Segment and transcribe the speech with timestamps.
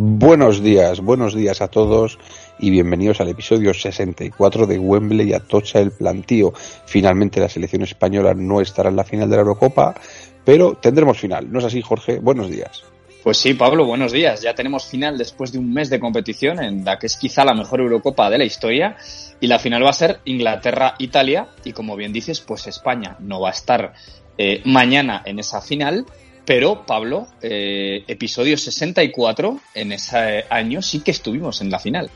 [0.00, 2.18] Buenos días, buenos días a todos
[2.58, 6.52] y bienvenidos al episodio 64 de Wembley Atocha el plantío.
[6.86, 9.94] Finalmente la selección española no estará en la final de la Eurocopa,
[10.44, 11.50] pero tendremos final.
[11.52, 12.18] ¿No es así, Jorge?
[12.18, 12.84] Buenos días.
[13.22, 14.42] Pues sí, Pablo, buenos días.
[14.42, 17.54] Ya tenemos final después de un mes de competición en la que es quizá la
[17.54, 18.96] mejor Eurocopa de la historia
[19.40, 23.48] y la final va a ser Inglaterra-Italia y como bien dices, pues España no va
[23.48, 23.92] a estar
[24.38, 26.06] eh, mañana en esa final,
[26.44, 32.10] pero Pablo, eh, episodio 64, en ese año sí que estuvimos en la final.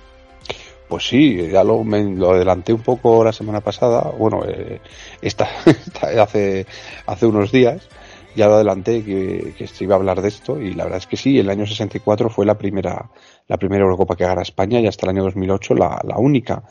[0.93, 4.83] Pues sí, ya lo, me, lo adelanté un poco la semana pasada, bueno, eh,
[5.23, 6.67] esta, esta- hace,
[7.07, 7.91] hace unos días,
[8.35, 11.17] ya lo adelanté que, se iba a hablar de esto y la verdad es que
[11.17, 13.11] sí, el año 64 fue la primera,
[13.49, 16.63] la primera Eurocopa que gana España y hasta el año 2008 la, la única.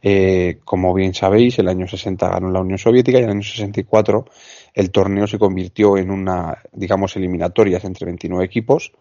[0.00, 4.24] Eh, como bien sabéis, el año 60 ganó la Unión Soviética y el año 64
[4.72, 8.92] el torneo se convirtió en una, digamos, eliminatorias entre 29 equipos.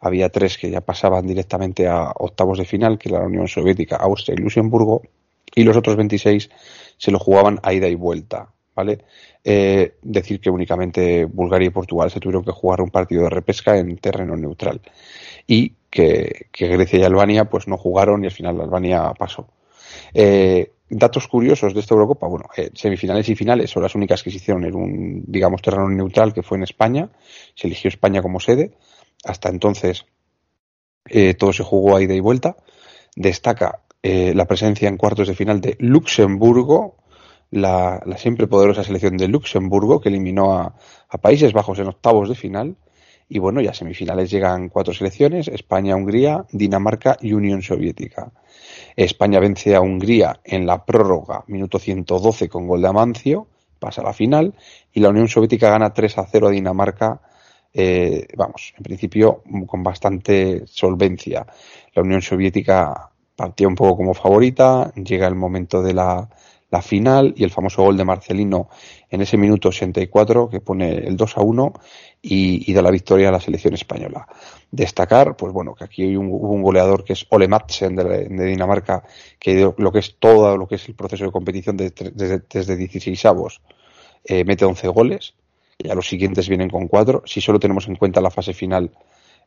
[0.00, 3.96] Había tres que ya pasaban directamente a octavos de final, que era la Unión Soviética,
[3.96, 5.02] Austria y Luxemburgo,
[5.54, 6.50] y los otros 26
[6.96, 9.04] se lo jugaban a ida y vuelta, ¿vale?
[9.44, 13.76] Eh, decir que únicamente Bulgaria y Portugal se tuvieron que jugar un partido de repesca
[13.78, 14.80] en terreno neutral
[15.46, 19.48] y que, que Grecia y Albania pues no jugaron y al final Albania pasó.
[20.14, 24.30] Eh, datos curiosos de esta Eurocopa, bueno, eh, semifinales y finales son las únicas que
[24.30, 27.08] se hicieron en un, digamos, terreno neutral que fue en España.
[27.54, 28.72] Se eligió España como sede.
[29.24, 30.06] Hasta entonces
[31.06, 32.56] eh, todo se jugó a ida y vuelta.
[33.16, 36.96] Destaca eh, la presencia en cuartos de final de Luxemburgo,
[37.50, 40.74] la, siempre poderosa selección de Luxemburgo que eliminó a,
[41.08, 42.76] a Países Bajos en octavos de final.
[43.28, 48.32] Y bueno, ya semifinales llegan cuatro selecciones, España, Hungría, Dinamarca y Unión Soviética.
[48.96, 53.46] España vence a Hungría en la prórroga, minuto 112 con gol de Amancio,
[53.78, 54.54] pasa a la final,
[54.92, 57.20] y la Unión Soviética gana 3 a 0 a Dinamarca,
[57.72, 61.46] eh, vamos, en principio con bastante solvencia.
[61.94, 66.28] La Unión Soviética partía un poco como favorita, llega el momento de la,
[66.70, 68.68] la final y el famoso gol de Marcelino
[69.08, 71.72] en ese minuto 84 que pone el 2 a 1
[72.22, 74.26] y, da la victoria a la selección española.
[74.70, 78.28] Destacar, pues bueno, que aquí hay un, hubo un goleador que es Ole Madsen de,
[78.28, 79.02] Dinamarca,
[79.38, 82.76] que lo que es todo lo que es el proceso de competición de- desde, desde
[82.76, 83.60] 16 avos,
[84.24, 85.34] eh, mete 11 goles,
[85.82, 87.22] ya los siguientes vienen con 4.
[87.26, 88.90] Si solo tenemos en cuenta la fase final,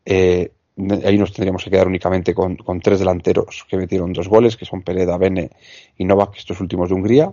[0.05, 0.51] eh,
[1.05, 4.65] ahí nos tendríamos que quedar únicamente con, con tres delanteros que metieron dos goles, que
[4.65, 5.51] son Pereda, Bene
[5.97, 7.31] y Novak, estos últimos de Hungría.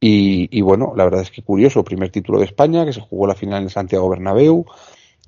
[0.00, 3.26] Y, y bueno, la verdad es que curioso, primer título de España, que se jugó
[3.26, 4.66] la final en Santiago Bernabéu.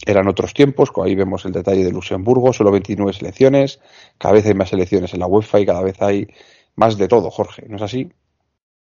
[0.07, 3.81] Eran otros tiempos, ahí vemos el detalle de Luxemburgo, solo 29 selecciones,
[4.19, 6.27] cada vez hay más selecciones en la UEFA y cada vez hay
[6.75, 8.11] más de todo, Jorge, ¿no es así?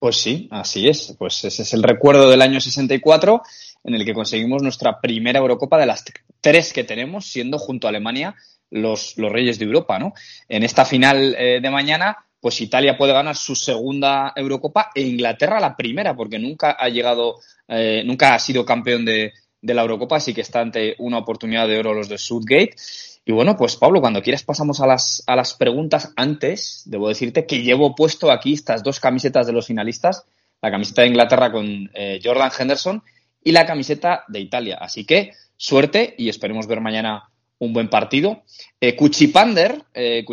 [0.02, 1.16] Pues sí, así es.
[1.20, 3.44] Pues ese es el recuerdo del año 64
[3.84, 6.04] en el que conseguimos nuestra primera Eurocopa de las
[6.42, 8.34] tres que tenemos, siendo junto a Alemania
[8.72, 10.14] los, los reyes de Europa, ¿no?
[10.50, 15.60] En esta final eh, de mañana, pues Italia puede ganar su segunda Eurocopa e Inglaterra
[15.60, 17.36] la primera, porque nunca ha llegado,
[17.68, 21.68] eh, nunca ha sido campeón de, de la Eurocopa, así que está ante una oportunidad
[21.68, 22.76] de oro los de Southgate.
[23.32, 26.12] Y bueno, pues Pablo, cuando quieras pasamos a las, a las preguntas.
[26.18, 30.26] Antes, debo decirte que llevo puesto aquí estas dos camisetas de los finalistas,
[30.62, 33.02] la camiseta de Inglaterra con eh, Jordan Henderson
[33.42, 34.80] y la camiseta de Italia.
[34.82, 37.32] Así que suerte y esperemos ver mañana
[37.62, 38.42] un buen partido.
[38.82, 40.26] Eh, Cuchipander, eh,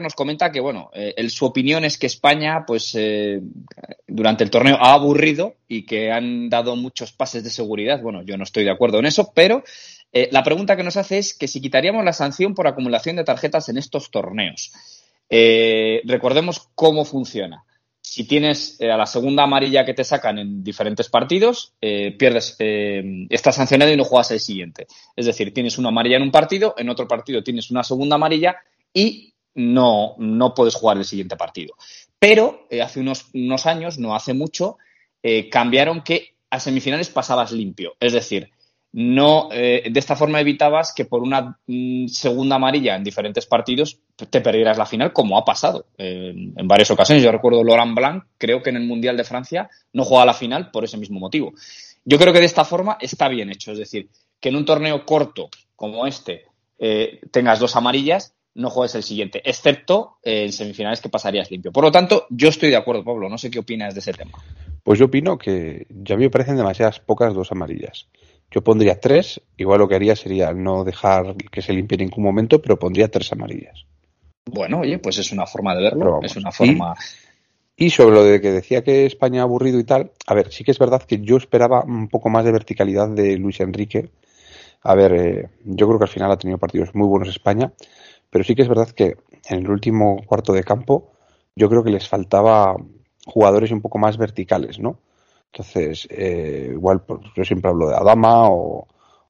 [0.00, 2.96] nos comenta que, bueno, eh, su opinión es que España, pues,
[4.06, 8.02] durante el torneo ha aburrido y que han dado muchos pases de seguridad.
[8.02, 9.64] Bueno, yo no estoy de acuerdo en eso, pero
[10.16, 13.24] eh, la pregunta que nos hace es que si quitaríamos la sanción por acumulación de
[13.24, 14.72] tarjetas en estos torneos.
[15.28, 17.64] Eh, recordemos cómo funciona.
[18.00, 22.56] Si tienes eh, a la segunda amarilla que te sacan en diferentes partidos, pierdes,
[23.28, 24.86] estás sancionado y no juegas el siguiente.
[25.16, 28.56] Es decir, tienes una amarilla en un partido, en otro partido tienes una segunda amarilla
[28.92, 31.74] y no, no puedes jugar el siguiente partido.
[32.20, 34.76] Pero hace unos, unos, años, no hace mucho,
[35.50, 37.96] cambiaron que a semifinales pasabas limpio.
[37.98, 38.50] Es decir,
[38.96, 43.98] no, eh, de esta forma evitabas que por una mm, segunda amarilla en diferentes partidos
[44.30, 47.24] te perdieras la final, como ha pasado eh, en varias ocasiones.
[47.24, 50.70] Yo recuerdo Laurent Blanc, creo que en el Mundial de Francia no juega la final
[50.70, 51.54] por ese mismo motivo.
[52.04, 55.04] Yo creo que de esta forma está bien hecho, es decir, que en un torneo
[55.04, 56.44] corto como este
[56.78, 61.72] eh, tengas dos amarillas, no juegues el siguiente, excepto en semifinales que pasarías limpio.
[61.72, 63.28] Por lo tanto, yo estoy de acuerdo, Pablo.
[63.28, 64.38] No sé qué opinas de ese tema.
[64.84, 68.06] Pues yo opino que ya me parecen demasiadas pocas dos amarillas.
[68.50, 72.24] Yo pondría tres, igual lo que haría sería no dejar que se limpie en ningún
[72.24, 73.84] momento, pero pondría tres amarillas.
[74.46, 76.94] Bueno, oye, pues es una forma de verlo, es una forma...
[77.76, 80.62] Y, y, sobre lo de que decía que España aburrido y tal, a ver, sí
[80.62, 84.10] que es verdad que yo esperaba un poco más de verticalidad de Luis Enrique.
[84.82, 87.72] A ver, eh, yo creo que al final ha tenido partidos muy buenos España,
[88.30, 89.16] pero sí que es verdad que
[89.48, 91.12] en el último cuarto de campo
[91.56, 92.76] yo creo que les faltaba
[93.26, 94.98] jugadores un poco más verticales, ¿no?
[95.54, 98.88] Entonces, eh, igual pues, yo siempre hablo de Adama o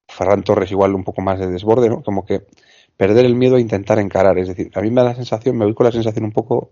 [0.09, 2.03] Ferran Torres, igual un poco más de desborde, ¿no?
[2.03, 2.47] Como que
[2.97, 4.39] perder el miedo a intentar encarar.
[4.39, 6.71] Es decir, a mí me da la sensación, me voy con la sensación un poco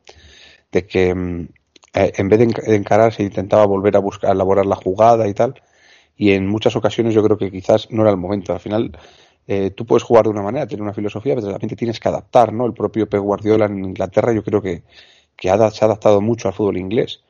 [0.72, 1.49] de que mm,
[1.94, 5.34] eh, en vez de encarar se intentaba volver a buscar, a elaborar la jugada y
[5.34, 5.60] tal.
[6.16, 8.55] Y en muchas ocasiones yo creo que quizás no era el momento.
[8.55, 8.98] Al final,
[9.46, 12.08] eh, tú puedes jugar de una manera, tener una filosofía, pero también te tienes que
[12.08, 12.64] adaptar, ¿no?
[12.64, 14.82] El propio Pep Guardiola en Inglaterra yo creo que,
[15.37, 17.22] que ha, se ha adaptado mucho al fútbol inglés.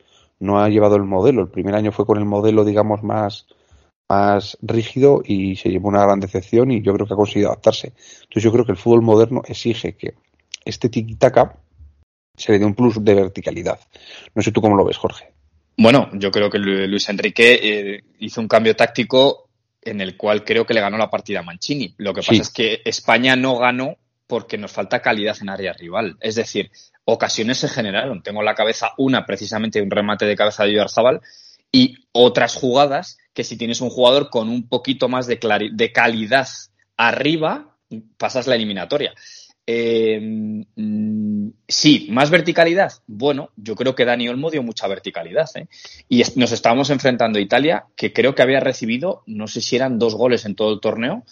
[0.43, 1.41] No ha llevado el modelo.
[1.41, 3.47] El primer año fue con el modelo, digamos, más,
[4.09, 7.93] más rígido y se llevó una gran decepción y yo creo que ha conseguido adaptarse.
[8.23, 10.15] Entonces yo creo que el fútbol moderno exige que
[10.65, 11.55] este tiki-taka
[12.35, 13.79] se le dé un plus de verticalidad.
[14.35, 15.31] No sé tú cómo lo ves, Jorge.
[15.77, 19.49] Bueno, yo creo que Luis Enrique eh, hizo un cambio táctico
[19.81, 21.93] en el cual creo que le ganó la partida a Mancini.
[21.97, 22.41] Lo que pasa Sí.
[22.41, 23.97] es que España no ganó
[24.27, 26.17] porque nos falta calidad en área rival.
[26.19, 26.69] Es decir,
[27.05, 28.23] ocasiones se generaron.
[28.23, 31.21] Tengo en la cabeza una, precisamente un remate de cabeza de Oyarzabal,
[31.71, 35.39] y otras jugadas que si tienes un jugador con un poquito más de,
[35.73, 36.47] de calidad
[36.97, 37.75] arriba,
[38.17, 39.13] pasas la eliminatoria.
[39.65, 40.19] Eh,
[40.75, 42.91] mm, sí, más verticalidad.
[43.07, 45.49] Bueno, yo creo que Dani Olmo dio mucha verticalidad.
[45.55, 45.67] ¿eh?
[46.09, 49.99] Y nos estábamos enfrentando a Italia, que creo que había recibido, no sé si eran
[49.99, 51.23] dos goles en todo el torneo.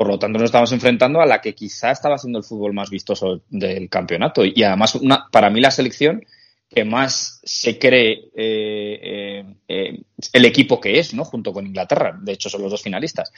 [0.00, 2.88] Por lo tanto, nos estamos enfrentando a la que quizá estaba siendo el fútbol más
[2.88, 4.42] vistoso del campeonato.
[4.46, 4.98] Y además,
[5.30, 6.24] para mí, la selección
[6.70, 10.02] que más se cree eh, eh, eh,
[10.32, 11.26] el equipo que es, ¿no?
[11.26, 12.18] Junto con Inglaterra.
[12.18, 13.30] De hecho, son los dos finalistas.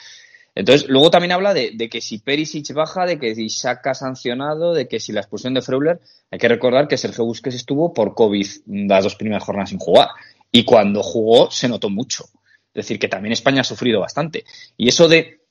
[0.55, 4.73] Entonces, luego también habla de, de que si Perisic baja, de que si Saka sancionado,
[4.73, 5.99] de que si la expulsión de Freuler,
[6.31, 10.11] hay que recordar que Sergio Busquets estuvo por COVID las dos primeras jornadas sin jugar.
[10.53, 12.27] Y cuando jugó se notó mucho.
[12.73, 14.45] Es decir, que también España ha sufrido bastante.
[14.77, 15.42] Y eso de,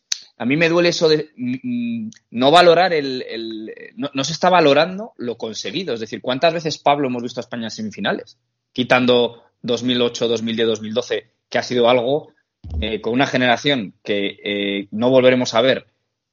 [0.41, 5.37] a mí me duele eso de mm, no valorar el, no, se está valorando lo
[5.37, 5.93] conseguido.
[5.93, 8.39] Es decir, ¿cuántas veces Pablo hemos visto a España en semifinales?
[8.73, 12.33] Quitando 2008, 2010, 2012, que ha sido algo
[12.79, 15.85] eh, con una generación que eh, no volveremos a ver,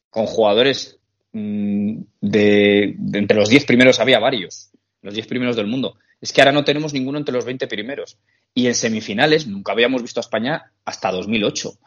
[0.08, 0.98] con jugadores
[1.32, 4.70] mm, de, de entre los 10 primeros había varios,
[5.02, 5.98] los 10 primeros del mundo.
[6.18, 8.16] Es que ahora no tenemos ninguno entre los 20 primeros.
[8.54, 11.78] Y en semifinales nunca habíamos visto a España hasta 2008.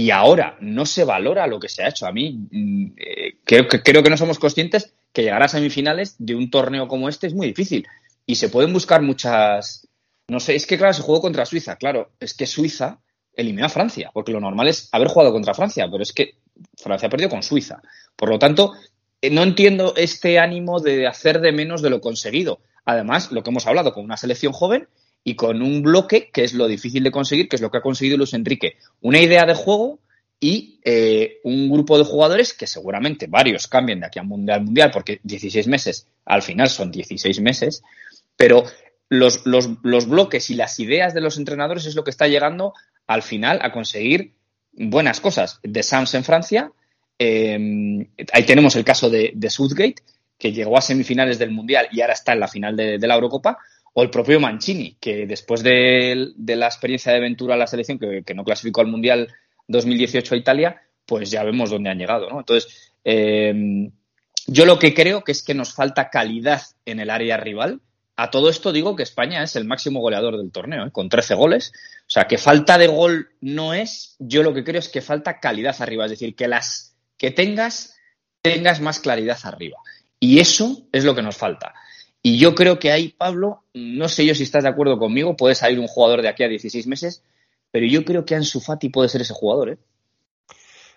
[0.00, 2.06] Y ahora no se valora lo que se ha hecho.
[2.06, 6.16] A mí mm, eh, creo, que, creo que no somos conscientes que llegar a semifinales
[6.18, 7.86] de un torneo como este es muy difícil.
[8.24, 9.86] Y se pueden buscar muchas...
[10.26, 11.76] No sé, es que claro, se jugó contra Suiza.
[11.76, 13.00] Claro, es que Suiza
[13.34, 16.36] eliminó a Francia, porque lo normal es haber jugado contra Francia, pero es que
[16.78, 17.82] Francia ha perdido con Suiza.
[18.16, 18.72] Por lo tanto,
[19.20, 22.60] eh, no entiendo este ánimo de hacer de menos de lo conseguido.
[22.86, 24.88] Además, lo que hemos hablado, con una selección joven
[25.22, 27.82] y con un bloque, que es lo difícil de conseguir, que es lo que ha
[27.82, 28.76] conseguido Luis Enrique.
[29.00, 29.98] Una idea de juego
[30.38, 34.90] y eh, un grupo de jugadores que seguramente varios cambien de aquí a Mundial Mundial,
[34.90, 37.82] porque 16 meses al final son 16 meses,
[38.36, 38.64] pero
[39.10, 42.72] los, los, los bloques y las ideas de los entrenadores es lo que está llegando
[43.06, 44.32] al final a conseguir
[44.72, 45.60] buenas cosas.
[45.62, 46.72] De Sams en Francia,
[47.18, 49.96] eh, ahí tenemos el caso de, Southgate,
[50.38, 53.58] que llegó a semifinales del Mundial y ahora está en la final de la Eurocopa,
[53.92, 58.22] o el propio Mancini, que después de, la experiencia de Ventura a la selección, que,
[58.24, 59.28] que, no clasificó al Mundial
[59.68, 62.30] 2018 a Italia, pues ya vemos dónde han llegado.
[62.30, 62.38] ¿no?
[62.38, 63.90] Entonces, eh,
[64.46, 67.80] yo lo que creo que es que nos falta calidad en el área rival.
[68.16, 70.90] A todo esto digo que España es el máximo goleador del torneo, ¿eh?
[70.90, 71.72] con 13 goles.
[72.00, 75.40] O sea, que falta de gol no es, yo lo que creo es que falta
[75.40, 77.96] calidad arriba, es decir, que las que tengas,
[78.42, 79.78] tengas más claridad arriba.
[80.18, 81.74] Y eso es lo que nos falta.
[82.22, 85.54] Y yo creo que ahí, Pablo, no sé yo si estás de acuerdo conmigo, puede
[85.54, 87.22] salir un jugador de aquí a 16 meses,
[87.70, 89.78] pero yo creo que Ansu Fati puede ser ese jugador, ¿eh?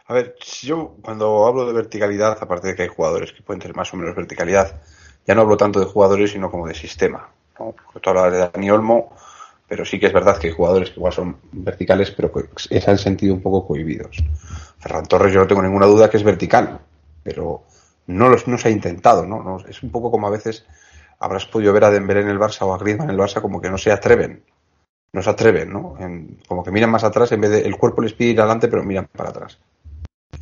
[0.05, 3.75] A ver, yo cuando hablo de verticalidad, aparte de que hay jugadores que pueden tener
[3.75, 4.81] más o menos verticalidad,
[5.25, 7.29] ya no hablo tanto de jugadores, sino como de sistema.
[7.57, 7.71] ¿no?
[7.71, 9.15] Porque tú hablas de Dani Olmo,
[9.65, 12.91] pero sí que es verdad que hay jugadores que igual son verticales, pero que se
[12.91, 14.17] han sentido un poco cohibidos.
[14.79, 16.81] Ferran Torres, yo no tengo ninguna duda que es vertical,
[17.23, 17.63] pero
[18.07, 19.41] no, los, no se ha intentado, ¿no?
[19.41, 20.65] no es un poco como a veces
[21.19, 23.61] habrás podido ver a Dembélé en el Barça o a Griezmann en el Barça como
[23.61, 24.43] que no se atreven.
[25.11, 25.95] No se atreven, ¿no?
[25.99, 28.67] En, como que miran más atrás en vez de el cuerpo les pide ir adelante,
[28.67, 29.59] pero miran para atrás.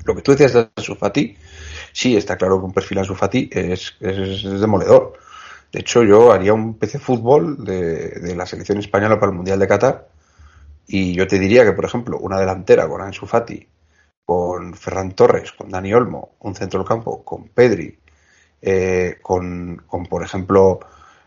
[0.06, 1.36] Lo que tú decías de Sufati,
[1.92, 5.14] sí, está claro que un perfil Ansu Fati es, es, es demoledor.
[5.72, 9.60] De hecho, yo haría un PC fútbol de, de, la selección española para el Mundial
[9.60, 10.08] de Qatar
[10.88, 13.68] y yo te diría que, por ejemplo, una delantera con Ansu Fati,
[14.26, 17.98] con Ferran Torres, con Dani Olmo, un centro del campo, con Pedri,
[18.62, 20.80] eh, con, por ejemplo,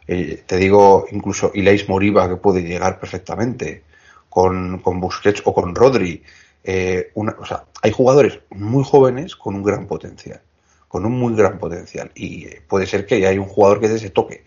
[0.06, 3.82] eh, te digo, incluso Ilais Moriba, que puede llegar perfectamente,
[4.28, 6.22] con, con Busquets o con Rodri.
[6.62, 10.40] Eh, una, o sea, hay jugadores muy jóvenes con un gran potencial,
[10.88, 12.10] con un muy gran potencial.
[12.14, 14.44] Y puede ser que haya un jugador que dé ese toque.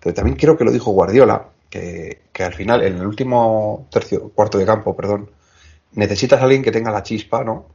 [0.00, 4.30] Pero también creo que lo dijo Guardiola, que, que al final, en el último tercio,
[4.30, 5.30] cuarto de campo, perdón,
[5.92, 7.66] necesitas a alguien que tenga la chispa, ¿no?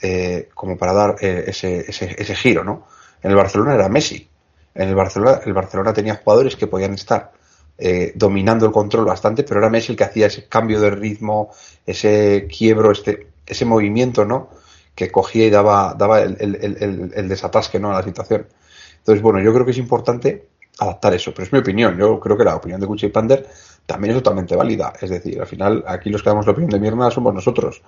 [0.00, 2.86] Eh, como para dar eh, ese, ese, ese giro, ¿no?
[3.22, 4.28] En el Barcelona era Messi.
[4.74, 7.32] En el Barcelona, el Barcelona tenía jugadores que podían estar
[7.78, 11.50] eh, dominando el control bastante, pero era Messi el que hacía ese cambio de ritmo,
[11.86, 14.50] ese quiebro, este, ese movimiento, ¿no?
[14.94, 17.90] Que cogía y daba, daba el, el, el, desatasque, ¿no?
[17.90, 18.46] A la situación.
[18.98, 20.48] Entonces, bueno, yo creo que es importante
[20.78, 21.96] adaptar eso, pero es mi opinión.
[21.96, 23.46] Yo creo que la opinión de Gucci Pander
[23.86, 24.92] también es totalmente válida.
[25.00, 27.82] Es decir, al final, aquí los que damos la opinión de Mirna somos nosotros,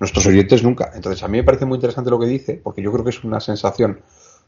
[0.00, 0.92] nuestros oyentes nunca.
[0.94, 3.22] Entonces, a mí me parece muy interesante lo que dice, porque yo creo que es
[3.24, 4.00] una sensación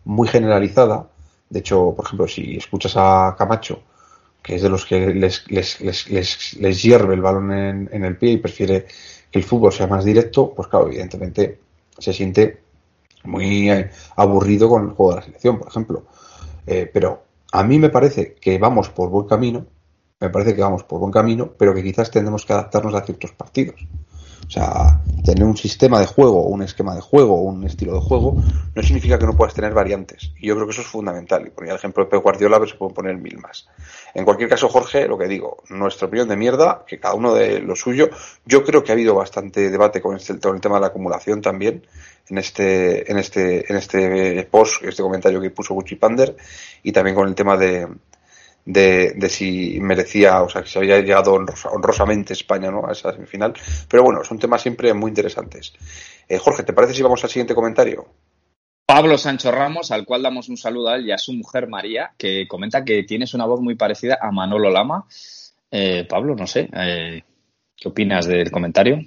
[0.06, 1.08] muy generalizada.
[1.50, 3.82] De hecho, por ejemplo, si escuchas a Camacho,
[4.42, 8.30] que es de los que les, les, les, hierve el balón en, en, el pie
[8.32, 8.86] y prefiere
[9.30, 11.58] que el fútbol sea más directo, pues claro, evidentemente
[11.98, 12.62] se siente
[13.24, 16.04] muy eh, aburrido con el juego de la selección, por ejemplo.
[16.66, 19.66] Eh, pero a mí me parece que vamos por buen camino,
[20.20, 23.32] me parece que vamos por buen camino, pero que quizás tendremos que adaptarnos a ciertos
[23.32, 23.76] partidos.
[24.46, 28.36] O sea, tener un sistema de juego, un esquema de juego, un estilo de juego,
[28.74, 30.30] no significa que no puedas tener variantes.
[30.38, 31.46] Y yo creo que eso es fundamental.
[31.46, 33.66] Y ponía el ejemplo de Pep Guardiola, pero se pueden poner mil más.
[34.14, 37.60] En cualquier caso, Jorge, lo que digo, nuestra opinión de mierda, que cada uno de
[37.60, 38.08] lo suyo.
[38.44, 41.42] Yo creo que ha habido bastante debate con, este, con el tema de la acumulación
[41.42, 41.82] también
[42.28, 46.36] en este, en este, en este post, este comentario que puso Gucci Pander,
[46.82, 47.86] y también con el tema de,
[48.66, 52.86] de, de, si merecía, o sea, que se había llegado honrosa, honrosamente España ¿no?
[52.86, 53.54] a esa semifinal.
[53.88, 55.72] Pero bueno, son temas siempre muy interesantes.
[56.28, 58.06] Eh, Jorge, ¿te parece si vamos al siguiente comentario?
[58.84, 62.12] Pablo Sancho Ramos, al cual damos un saludo a él y a su mujer María,
[62.18, 65.06] que comenta que tienes una voz muy parecida a Manolo Lama.
[65.70, 67.22] Eh, Pablo, no sé, eh,
[67.76, 69.00] ¿qué opinas del comentario?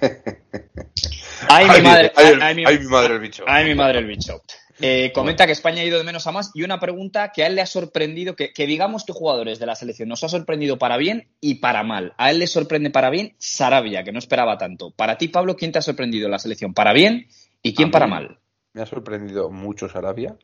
[1.48, 3.44] ay, mi madre, ay, mi madre el bicho.
[3.46, 4.40] Ay, mi madre el bicho.
[4.80, 7.46] Eh, comenta que España ha ido de menos a más y una pregunta que a
[7.46, 10.78] él le ha sorprendido, que, que, digamos que jugadores de la selección nos ha sorprendido
[10.78, 12.12] para bien y para mal.
[12.18, 14.90] A él le sorprende para bien Sarabia, que no esperaba tanto.
[14.90, 17.28] Para ti, Pablo, ¿quién te ha sorprendido en la selección para bien
[17.62, 18.38] y quién para mal?
[18.72, 20.36] Me ha sorprendido mucho Sarabia,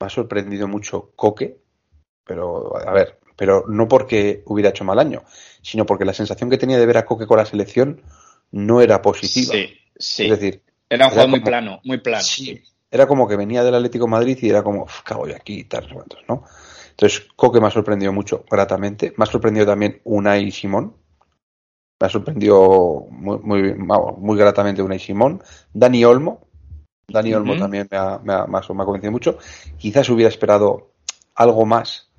[0.00, 1.58] me ha sorprendido mucho Coque,
[2.24, 5.24] pero a ver, pero no porque hubiera hecho mal año,
[5.60, 8.02] sino porque la sensación que tenía de ver a Coque con la selección
[8.50, 9.52] no era positiva.
[9.52, 10.24] Sí, sí.
[10.24, 12.24] Es decir, era un juego muy plano, muy plano.
[12.24, 15.60] Sí, era como que venía del Atlético de Madrid y era como, cago yo aquí
[15.60, 15.88] y tal,
[16.28, 16.44] ¿no?
[16.98, 19.14] Entonces, Coque me ha sorprendido mucho, gratamente.
[19.16, 20.96] Me ha sorprendido también Unai Simón.
[22.00, 25.40] Me ha sorprendido muy, muy, muy gratamente Unai Simón.
[25.72, 26.48] Dani Olmo.
[27.06, 27.60] Dani Olmo uh -huh.
[27.60, 29.38] también me ha, me, ha, me ha convencido mucho.
[29.76, 30.90] Quizás hubiera esperado
[31.36, 32.10] algo más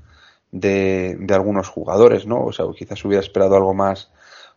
[0.51, 2.45] de, de, algunos jugadores, ¿no?
[2.45, 4.11] O sea, quizás hubiera esperado algo más,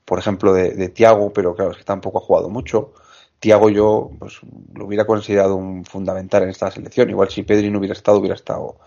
[0.04, 2.92] por ejemplo, de, de Tiago, pero claro, es que tampoco ha jugado mucho.
[3.43, 4.39] Tiago yo pues,
[4.73, 7.11] lo hubiera considerado un fundamental en esta selección.
[7.11, 8.79] Igual si Pedri no hubiera estado, hubiera estado,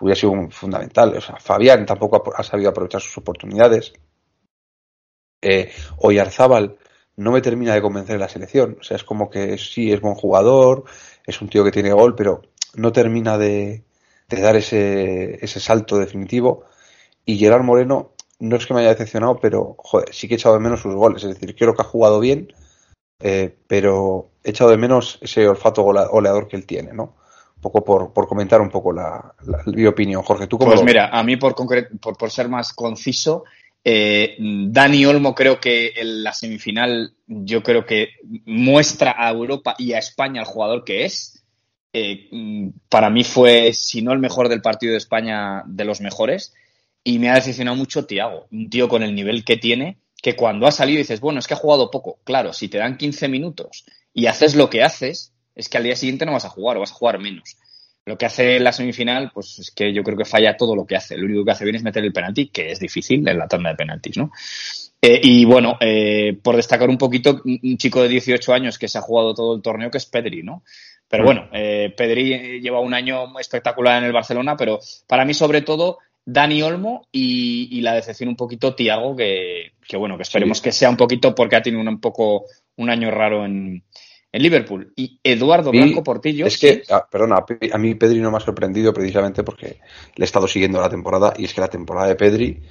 [0.00, 1.16] hubiera sido un fundamental.
[1.16, 3.92] O sea, Fabián tampoco ha, sabido aprovechar sus oportunidades.
[5.40, 6.78] Eh, Oyarzábal
[7.14, 8.76] no me termina de convencer en la selección.
[8.80, 10.82] O sea, es como que sí, es buen jugador,
[11.24, 12.42] es un tío que tiene gol, pero
[12.74, 13.84] no termina de,
[14.28, 16.64] de dar ese, ese salto definitivo.
[17.24, 20.56] Y Gerard Moreno no es que me haya decepcionado, pero joder, sí que he echado
[20.56, 21.22] de menos sus goles.
[21.22, 22.52] Es decir, creo que ha jugado bien,
[23.22, 27.16] eh, pero he echado de menos ese olfato goleador que él tiene, ¿no?
[27.56, 30.22] Un poco por, por comentar un poco la, la, mi opinión.
[30.22, 33.44] Jorge, ¿tú cómo Pues mira, a mí por, por, por ser más conciso,
[33.84, 38.10] eh, Dani Olmo creo que en la semifinal yo creo que
[38.46, 41.44] muestra a Europa y a España el jugador que es.
[41.92, 42.30] Eh,
[42.88, 46.54] para mí fue, si no el mejor del partido de España, de los mejores.
[47.04, 50.66] Y me ha decepcionado mucho Tiago, un tío con el nivel que tiene, que cuando
[50.66, 52.20] ha salido dices, bueno, es que ha jugado poco.
[52.24, 55.96] Claro, si te dan 15 minutos y haces lo que haces, es que al día
[55.96, 57.56] siguiente no vas a jugar o vas a jugar menos.
[58.04, 60.96] Lo que hace la semifinal, pues es que yo creo que falla todo lo que
[60.96, 61.16] hace.
[61.16, 63.70] Lo único que hace bien es meter el penalti, que es difícil en la tanda
[63.70, 64.30] de penaltis, ¿no?
[65.00, 68.98] Eh, y bueno, eh, por destacar un poquito, un chico de 18 años que se
[68.98, 70.62] ha jugado todo el torneo, que es Pedri, ¿no?
[71.08, 75.62] Pero bueno, eh, Pedri lleva un año espectacular en el Barcelona, pero para mí, sobre
[75.62, 80.58] todo, Dani Olmo y, y, la decepción un poquito Tiago, que, que, bueno, que esperemos
[80.58, 80.64] sí.
[80.64, 82.44] que sea un poquito porque ha tenido un, un, poco
[82.76, 83.82] un año raro en,
[84.32, 84.92] en Liverpool.
[84.96, 86.46] Y Eduardo Blanco Portillo.
[86.46, 89.78] Es que, ah, perdona, a mí Pedri no me ha sorprendido precisamente porque
[90.16, 92.62] le he estado siguiendo la temporada y es que la temporada de Pedri,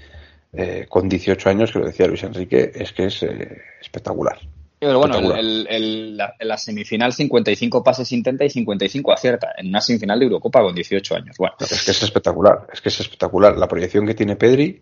[0.54, 4.40] eh, con 18 años, que lo decía Luis Enrique, es que es eh, espectacular.
[4.82, 10.26] Pero bueno, el, la, semifinal 55 pases intenta y 55 acierta en una semifinal de
[10.26, 11.36] Eurocopa con 18 años.
[11.38, 11.54] Bueno.
[11.60, 13.56] Es que es espectacular, es que es espectacular.
[13.60, 14.82] La proyección que tiene Pedri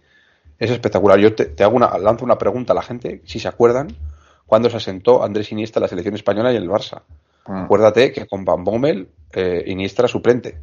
[0.58, 1.20] es espectacular.
[1.20, 3.89] Yo te, hago una, lanzo una pregunta a la gente, si se acuerdan,
[4.46, 7.01] cuando se asentó Andrés Iniesta en la selección española y en el Barça.
[7.44, 7.63] Ah.
[7.65, 10.60] Acuérdate que con Van Bommel eh, Iniesta era suplente.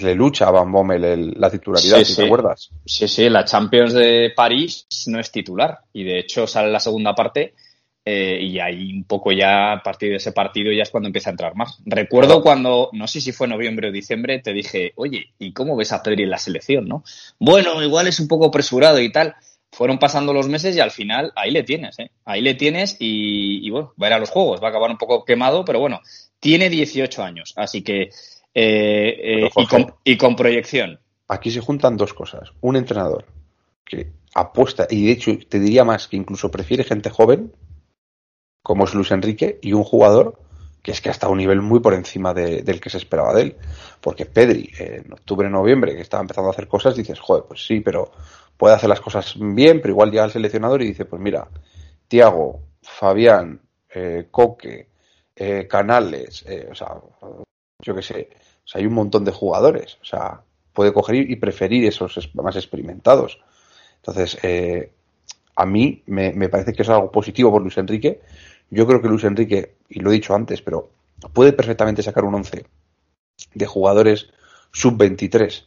[0.00, 2.70] le, lucha a Van Bommel la titularidad, si te acuerdas.
[2.86, 7.14] Sí, sí, la Champions de París no es titular y de hecho sale la segunda
[7.14, 7.52] parte
[8.10, 11.28] eh, y ahí un poco ya a partir de ese partido ya es cuando empieza
[11.28, 11.78] a entrar más.
[11.84, 15.92] Recuerdo cuando, no sé si fue noviembre o diciembre, te dije, oye, ¿y cómo ves
[15.92, 17.04] a Pedri en la selección, no?
[17.38, 19.34] Bueno, igual es un poco apresurado y tal.
[19.70, 22.10] Fueron pasando los meses y al final ahí le tienes, ¿eh?
[22.24, 24.96] Ahí le tienes y, bueno, va a ir a los juegos, va a acabar un
[24.96, 26.00] poco quemado, pero bueno,
[26.40, 28.08] tiene 18 años, así que...
[28.54, 30.98] Eh, eh, y, con, y con proyección.
[31.28, 32.52] Aquí se juntan dos cosas.
[32.62, 33.26] Un entrenador
[33.84, 37.52] que apuesta, y de hecho te diría más que incluso prefiere gente joven,
[38.68, 40.38] como es Luis Enrique, y un jugador
[40.82, 43.56] que es que hasta un nivel muy por encima del que se esperaba de él.
[43.98, 47.80] Porque Pedri, en octubre, noviembre, que estaba empezando a hacer cosas, dices, joder, pues sí,
[47.80, 48.12] pero
[48.58, 51.48] puede hacer las cosas bien, pero igual llega el seleccionador y dice, pues mira,
[52.08, 53.58] Tiago, Fabián,
[53.88, 54.90] eh, Coque,
[55.34, 56.94] eh, Canales, eh, o sea,
[57.80, 58.28] yo qué sé,
[58.66, 60.42] o sea, hay un montón de jugadores, o sea,
[60.74, 63.40] puede coger y preferir esos más experimentados.
[63.96, 64.38] Entonces,
[65.56, 68.20] a mí me, me, parece que es algo positivo por Luis Enrique
[68.70, 70.90] yo creo que Luis Enrique, y lo he dicho antes, pero
[71.32, 72.66] puede perfectamente sacar un 11
[73.54, 74.28] de jugadores
[74.72, 75.64] sub-23.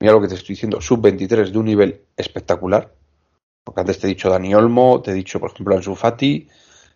[0.00, 2.94] Mira lo que te estoy diciendo, sub-23 de un nivel espectacular.
[3.62, 6.48] Porque antes te he dicho Dani Olmo, te he dicho, por ejemplo, Ansu Fati,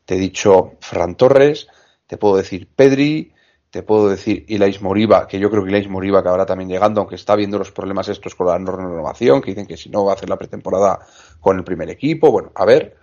[0.04, 1.66] te he dicho Fran Torres,
[2.06, 3.32] te puedo decir Pedri,
[3.70, 7.16] te puedo decir Ilais Moriba, que yo creo que Ilais Moriba acabará también llegando, aunque
[7.16, 10.12] está viendo los problemas estos con la no renovación, que dicen que si no va
[10.12, 11.00] a hacer la pretemporada
[11.40, 12.30] con el primer equipo.
[12.30, 12.96] Bueno, a ver,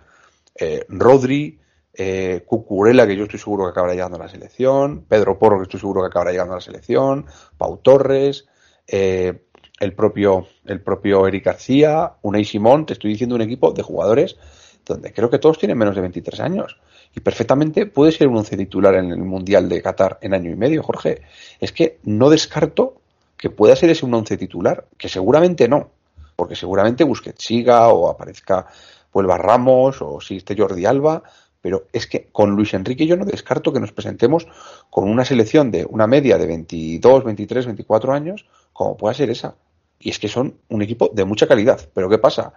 [0.54, 1.60] eh, Rodri,
[1.94, 5.64] eh, Cucurella, que yo estoy seguro que acabará llegando a la selección, Pedro Porro, que
[5.64, 7.26] estoy seguro que acabará llegando a la selección,
[7.58, 8.46] Pau Torres,
[8.86, 9.46] eh,
[9.80, 14.36] el propio, el propio Eric García, Unai Simón, te estoy diciendo un equipo de jugadores
[14.84, 16.78] donde creo que todos tienen menos de 23 años.
[17.14, 20.56] Y perfectamente puede ser un once titular en el Mundial de Qatar en año y
[20.56, 21.22] medio, Jorge.
[21.60, 23.00] Es que no descarto
[23.36, 25.90] que pueda ser ese un once titular, que seguramente no,
[26.36, 28.66] porque seguramente Busquets siga o aparezca,
[29.12, 31.22] vuelva Ramos o si esté Jordi Alba,
[31.62, 34.46] pero es que con Luis Enrique yo no descarto que nos presentemos
[34.90, 39.56] con una selección de una media de 22, 23, 24 años, como pueda ser esa.
[39.98, 41.88] Y es que son un equipo de mucha calidad.
[41.94, 42.52] Pero ¿qué pasa?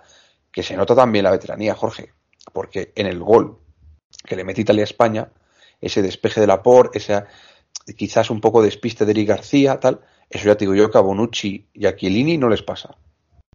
[0.51, 2.13] Que se nota también la veteranía, Jorge,
[2.51, 3.59] porque en el gol
[4.25, 5.29] que le mete Italia a España,
[5.79, 7.23] ese despeje de la por, ese
[7.95, 11.01] quizás un poco despiste de Eric García, tal, eso ya te digo yo que a
[11.01, 12.97] Bonucci y a Chiellini no les pasa.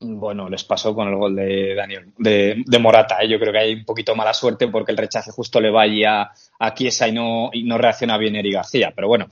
[0.03, 3.19] Bueno, les pasó con el gol de Daniel, de, Morata.
[3.21, 3.29] ¿eh?
[3.29, 6.75] Yo creo que hay un poquito mala suerte porque el rechace justo le vaya a
[6.75, 8.95] Chiesa y no, y no reacciona bien Eri García.
[8.97, 9.29] Pero bueno,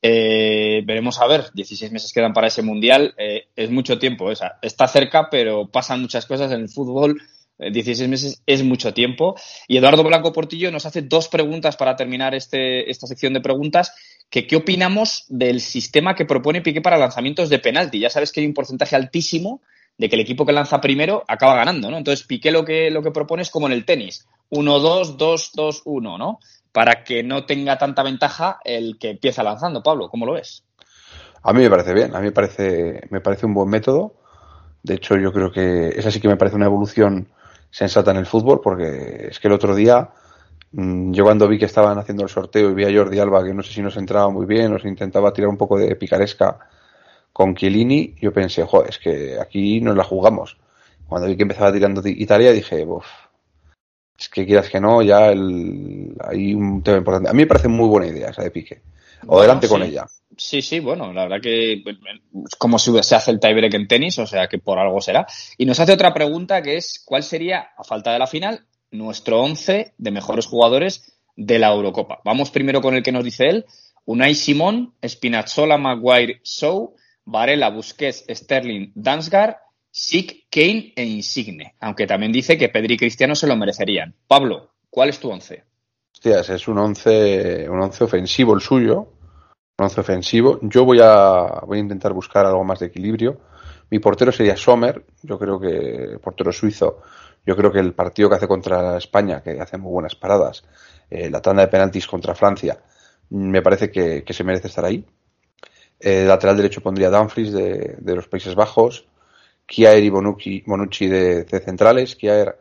[0.00, 1.46] eh, veremos a ver.
[1.52, 3.12] 16 meses quedan para ese mundial.
[3.18, 4.30] Eh, es mucho tiempo.
[4.30, 4.60] Esa.
[4.62, 7.20] Está cerca, pero pasan muchas cosas en el fútbol.
[7.58, 9.34] 16 meses es mucho tiempo.
[9.66, 13.92] Y Eduardo Blanco Portillo nos hace dos preguntas para terminar este, esta sección de preguntas.
[14.30, 17.98] Que, ¿Qué opinamos del sistema que propone Piqué para lanzamientos de penalti?
[17.98, 19.62] Ya sabes que hay un porcentaje altísimo
[20.02, 21.96] de que el equipo que lanza primero acaba ganando, ¿no?
[21.96, 26.40] Entonces Piqué lo que, lo que propone es como en el tenis, 1-2, 2-2-1, ¿no?
[26.72, 29.80] Para que no tenga tanta ventaja el que empieza lanzando.
[29.80, 30.64] Pablo, ¿cómo lo ves?
[31.44, 34.14] A mí me parece bien, a mí me parece, me parece un buen método.
[34.82, 37.28] De hecho, yo creo que esa sí que me parece una evolución
[37.70, 40.08] sensata en el fútbol, porque es que el otro día,
[40.72, 43.54] mm, yo cuando vi que estaban haciendo el sorteo y vi a Jordi Alba, que
[43.54, 46.58] no sé si nos entraba muy bien, nos intentaba tirar un poco de picaresca
[47.32, 50.56] con Chiellini, yo pensé, joder, es que aquí nos la jugamos.
[51.08, 53.06] Cuando vi que empezaba tirando Italia, dije, Buf,
[54.18, 57.28] es que quieras que no, ya el, hay un tema importante.
[57.28, 58.82] A mí me parece muy buena idea esa de Pique.
[59.26, 60.06] O adelante con ella.
[60.36, 64.18] Sí, sí, bueno, la verdad que es como si se hace el tiebreak en tenis,
[64.18, 65.26] o sea que por algo será.
[65.58, 69.40] Y nos hace otra pregunta que es, ¿cuál sería, a falta de la final, nuestro
[69.40, 72.20] once de mejores jugadores de la Eurocopa?
[72.24, 73.66] Vamos primero con el que nos dice él.
[74.04, 79.58] Unai Simón, Spinazzola, Maguire, Show, Varela, Busquets, Sterling, Dansgar,
[79.90, 81.74] Sick, Kane e Insigne.
[81.80, 84.14] Aunque también dice que Pedri y Cristiano se lo merecerían.
[84.26, 85.64] Pablo, ¿cuál es tu once?
[86.12, 89.12] Hostias, es un once, un once ofensivo el suyo.
[89.78, 90.58] Un once ofensivo.
[90.62, 93.40] Yo voy a, voy a intentar buscar algo más de equilibrio.
[93.90, 95.04] Mi portero sería Sommer.
[95.22, 97.02] Yo creo que, portero suizo.
[97.44, 100.64] Yo creo que el partido que hace contra España, que hace muy buenas paradas,
[101.10, 102.78] eh, la tanda de penaltis contra Francia,
[103.30, 105.04] me parece que se merece estar ahí.
[106.04, 109.06] Eh, lateral derecho pondría Dumfries de, de los Países Bajos,
[109.64, 112.16] Kiaer y Bonucci, Bonucci de, de centrales.
[112.16, 112.58] Kiaer,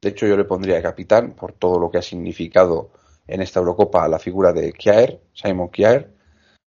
[0.00, 2.90] de hecho, yo le pondría de capitán por todo lo que ha significado
[3.26, 6.10] en esta Eurocopa la figura de Kiaer, Simon Kiaer.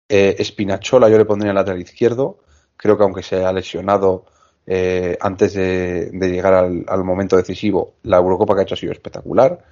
[0.10, 2.40] Eh, Spinachola yo le pondría en lateral izquierdo.
[2.76, 4.26] Creo que aunque se haya lesionado
[4.66, 8.78] eh, antes de, de llegar al, al, momento decisivo, la Eurocopa que ha hecho ha
[8.78, 9.64] sido espectacular.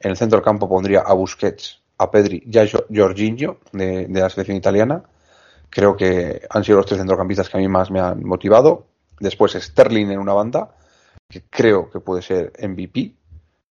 [0.00, 4.20] En el centro del campo pondría a Busquets, a Pedri y a Jorginho de, de
[4.20, 5.04] la selección italiana.
[5.76, 8.86] Creo que han sido los tres centrocampistas que a mí más me han motivado.
[9.20, 10.74] Después Sterling en una banda,
[11.28, 13.12] que creo que puede ser MVP,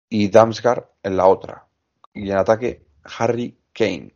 [0.08, 1.64] y Damsgaard en la otra.
[2.12, 4.12] Y en ataque, Harry Kane.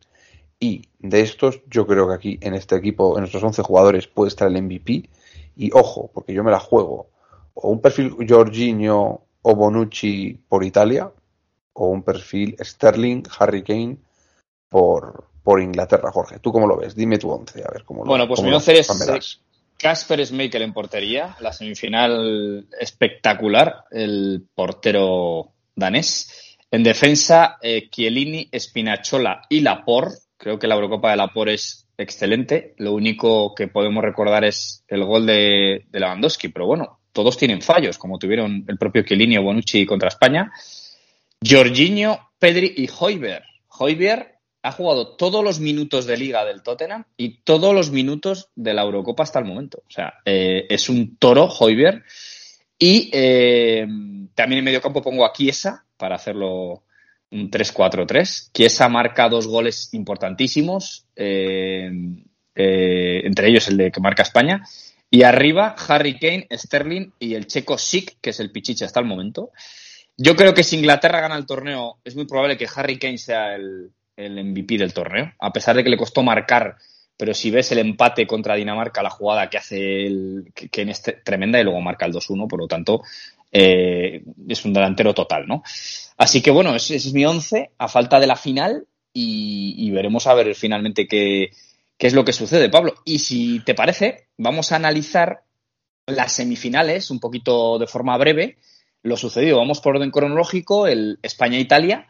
[0.59, 4.27] Y de estos, yo creo que aquí en este equipo, en estos 11 jugadores, puede
[4.27, 5.09] estar el MVP.
[5.55, 7.07] Y ojo, porque yo me la juego.
[7.53, 11.09] O un perfil Jorginho o Bonucci por Italia,
[11.71, 13.97] o un perfil Sterling, Harry Kane
[14.67, 16.39] por, por Inglaterra, Jorge.
[16.39, 16.93] ¿Tú cómo lo ves?
[16.93, 19.39] Dime tu once, a ver cómo lo Bueno, pues mi once es.
[19.77, 26.57] Casper Schmeichel en portería, la semifinal espectacular, el portero danés.
[26.69, 30.17] En defensa, eh, Chiellini, Spinachola y Laporte.
[30.35, 32.73] Creo que la Eurocopa de Laporte es excelente.
[32.79, 37.61] Lo único que podemos recordar es el gol de, de Lewandowski, pero bueno, todos tienen
[37.61, 40.51] fallos, como tuvieron el propio Chiellini o Bonucci contra España.
[41.41, 43.45] Jorginho, Pedri y Hoiberg.
[43.69, 44.36] Hoiberg
[44.67, 48.81] ha jugado todos los minutos de liga del Tottenham y todos los minutos de la
[48.81, 49.81] Eurocopa hasta el momento.
[49.87, 52.03] O sea, eh, es un toro Hoiberg.
[52.77, 53.87] Y eh,
[54.35, 56.83] también en medio campo pongo a Chiesa para hacerlo
[57.31, 58.51] un 3-4-3.
[58.53, 61.89] Chiesa marca dos goles importantísimos, eh,
[62.53, 64.63] entre ellos el de que marca España.
[65.09, 69.05] Y arriba, Harry Kane, Sterling y el checo Sik, que es el pichiche hasta el
[69.05, 69.51] momento.
[70.17, 73.55] Yo creo que si Inglaterra gana el torneo, es muy probable que Harry Kane sea
[73.55, 76.77] el, el MVP del torneo, a pesar de que le costó marcar.
[77.15, 80.89] Pero si ves el empate contra Dinamarca, la jugada que hace el, que, que en
[80.89, 83.01] este tremenda y luego marca el 2-1, por lo tanto,
[83.51, 85.63] eh, es un delantero total, ¿no?
[86.17, 90.27] Así que bueno, ese, es mi 11 a falta de la final y, y veremos
[90.27, 91.51] a ver finalmente qué,
[91.97, 92.95] qué es lo que sucede, Pablo.
[93.05, 95.43] Y si te parece, vamos a analizar
[96.05, 98.57] las semifinales un poquito de forma breve,
[99.03, 99.57] lo sucedido.
[99.57, 102.07] Vamos por orden cronológico, el España-Italia.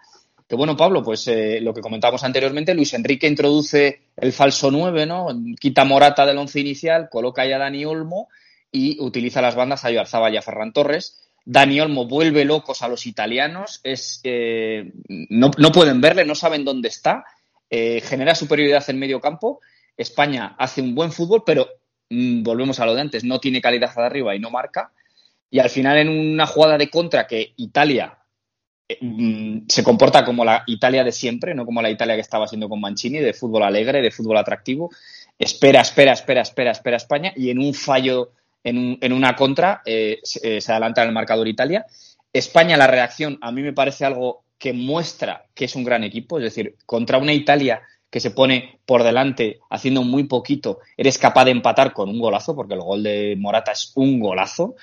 [0.47, 5.05] Que bueno, Pablo, pues eh, lo que comentábamos anteriormente, Luis Enrique introduce el falso 9,
[5.05, 5.27] ¿no?
[5.59, 8.29] Quita Morata del once inicial, coloca ya a Dani Olmo
[8.71, 11.19] y utiliza las bandas a Yarzábal y a Ferran Torres.
[11.43, 16.63] Dani Olmo vuelve locos a los italianos, es, eh, no, no, pueden verle, no saben
[16.63, 17.25] dónde está,
[17.69, 19.59] eh, genera superioridad en medio campo.
[19.97, 21.67] España hace un buen fútbol, pero
[22.09, 24.93] mmm, volvemos a lo de antes, no tiene calidad de arriba y no marca.
[25.49, 28.17] Y al final, en una jugada de contra que Italia
[29.67, 32.79] se comporta como la Italia de siempre, no como la Italia que estaba haciendo con
[32.79, 34.91] Mancini, de fútbol alegre, de fútbol atractivo.
[35.37, 38.31] Espera, espera, espera, espera, espera España y en un fallo,
[38.63, 41.85] en, un, en una contra, eh, se, se, adelanta en el marcador Italia.
[42.31, 46.37] España, la reacción a mí me parece algo que muestra que es un gran equipo,
[46.37, 51.45] es decir, contra una Italia que se pone por delante haciendo muy poquito, eres capaz
[51.45, 54.75] de empatar con un golazo, porque el gol de Morata es un golazo.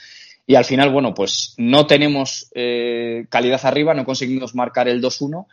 [0.47, 5.47] Y al final, bueno, pues no tenemos eh, calidad arriba, no conseguimos marcar el 2-1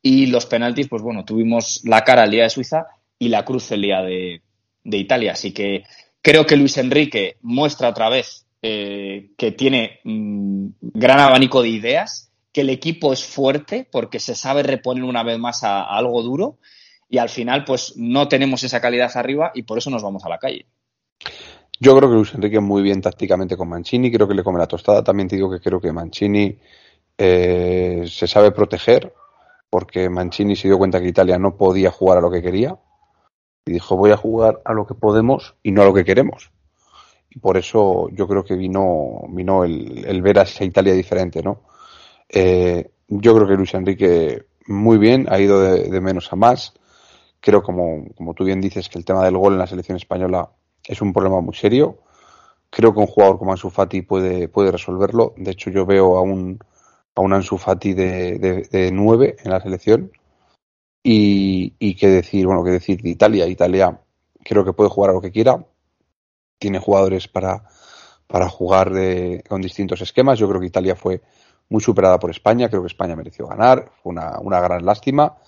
[0.00, 2.86] y los penaltis, pues bueno, tuvimos la cara el día de Suiza
[3.18, 4.42] y la cruz el día de,
[4.84, 5.32] de Italia.
[5.32, 5.84] Así que
[6.22, 12.32] creo que Luis Enrique muestra otra vez eh, que tiene mmm, gran abanico de ideas,
[12.52, 16.58] que el equipo es fuerte porque se sabe reponer una vez más a algo duro
[17.08, 20.28] y al final pues no tenemos esa calidad arriba y por eso nos vamos a
[20.28, 20.66] la calle.
[21.80, 24.66] Yo creo que Luis Enrique muy bien tácticamente con Mancini, creo que le come la
[24.66, 25.04] tostada.
[25.04, 26.58] También te digo que creo que Mancini
[27.16, 29.14] eh, se sabe proteger,
[29.70, 32.76] porque Mancini se dio cuenta que Italia no podía jugar a lo que quería
[33.64, 36.50] y dijo voy a jugar a lo que podemos y no a lo que queremos.
[37.30, 41.42] Y por eso yo creo que vino, vino el, el ver a esa Italia diferente,
[41.42, 41.62] ¿no?
[42.28, 46.74] Eh, yo creo que Luis Enrique muy bien, ha ido de, de menos a más.
[47.40, 50.50] Creo, como, como tú bien dices, que el tema del gol en la selección española
[50.84, 51.98] es un problema muy serio.
[52.70, 55.34] Creo que un jugador como Ansu Fati puede, puede resolverlo.
[55.36, 56.58] De hecho, yo veo a un,
[57.14, 60.12] a un Ansu Fati de, de, de 9 en la selección.
[61.02, 63.46] Y, y qué decir, bueno, qué decir de Italia.
[63.46, 64.00] Italia
[64.44, 65.64] creo que puede jugar a lo que quiera.
[66.58, 67.64] Tiene jugadores para,
[68.26, 70.38] para jugar de, con distintos esquemas.
[70.38, 71.22] Yo creo que Italia fue
[71.70, 72.68] muy superada por España.
[72.68, 73.92] Creo que España mereció ganar.
[74.02, 75.38] Fue una, una gran lástima.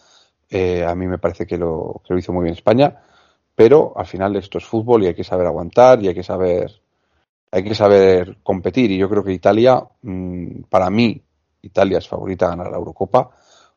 [0.48, 3.02] Eh, a mí me parece que lo, que lo hizo muy bien España
[3.60, 6.80] pero al final esto es fútbol y hay que saber aguantar y hay que saber
[7.50, 11.22] hay que saber competir y yo creo que Italia mmm, para mí
[11.60, 13.28] Italia es favorita a ganar la Eurocopa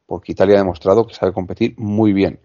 [0.05, 2.39] porque Italia ha demostrado que sabe competir muy bien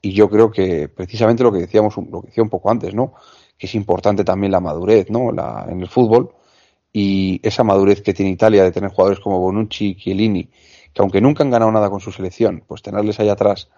[0.00, 3.14] y yo creo que precisamente lo que decíamos, lo que decía un poco antes, ¿no?
[3.58, 5.32] Que es importante también la madurez, ¿no?
[5.32, 6.36] La, en el fútbol
[6.92, 10.44] y esa madurez que tiene Italia de tener jugadores como Bonucci, Chiellini,
[10.94, 13.68] que aunque nunca han ganado nada con su selección, pues tenerles ahí atrás,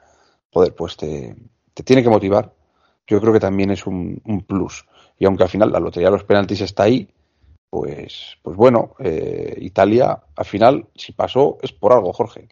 [0.52, 1.34] poder, pues te,
[1.72, 2.57] te tiene que motivar.
[3.08, 4.84] Yo creo que también es un, plus.
[5.18, 7.08] Y aunque al final la lotería de los penaltis está ahí,
[7.70, 12.48] pues, pues bueno, eh, Italia al final, si pasó, es por algo, Jorge.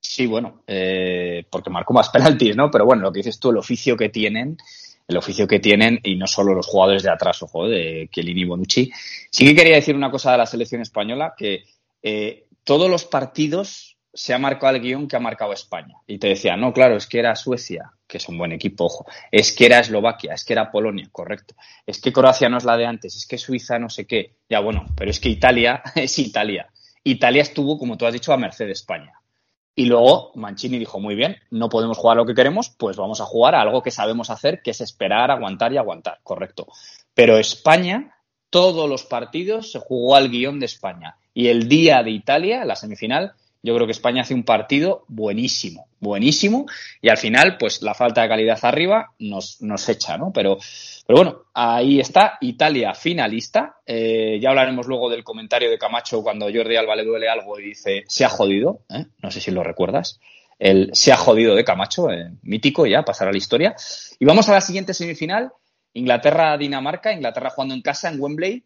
[0.00, 2.70] Sí, bueno, eh, porque marcó más penaltis, ¿no?
[2.70, 4.56] Pero bueno, lo que dices tú, el oficio que tienen,
[5.06, 8.44] el oficio que tienen, y no solo los jugadores de atrás, ojo, de Chiellini y
[8.44, 8.90] Bonucci.
[9.30, 11.64] Sí que quería decir una cosa de la selección española, que
[12.02, 15.94] eh, todos los partidos se ha marcado el guion que ha marcado España.
[16.08, 19.06] Y te decía, no, claro, es que era Suecia, que es un buen equipo, ojo.
[19.30, 21.54] Es que era Eslovaquia, es que era Polonia, correcto.
[21.86, 24.34] Es que Croacia no es la de antes, es que Suiza no sé qué.
[24.48, 26.66] Ya bueno, pero es que Italia es Italia.
[27.04, 29.12] Italia estuvo, como tú has dicho, a merced de España.
[29.76, 33.24] Y luego Mancini dijo, muy bien, no podemos jugar lo que queremos, pues vamos a
[33.24, 36.66] jugar a algo que sabemos hacer, que es esperar, aguantar y aguantar, correcto.
[37.14, 38.16] Pero España,
[38.50, 41.18] todos los partidos se jugó al guion de España.
[41.32, 45.88] Y el día de Italia, la semifinal, yo creo que España hace un partido buenísimo,
[46.00, 46.66] buenísimo,
[47.02, 50.32] y al final, pues la falta de calidad arriba nos, nos echa, ¿no?
[50.32, 50.58] Pero,
[51.06, 53.76] pero bueno, ahí está Italia finalista.
[53.84, 57.64] Eh, ya hablaremos luego del comentario de Camacho cuando Jordi Alba le duele algo y
[57.64, 59.06] dice, se ha jodido, ¿eh?
[59.22, 60.20] no sé si lo recuerdas.
[60.58, 63.74] El se ha jodido de Camacho, eh, mítico ya, pasará la historia.
[64.18, 65.52] Y vamos a la siguiente semifinal,
[65.94, 68.64] Inglaterra-Dinamarca, Inglaterra jugando en casa en Wembley.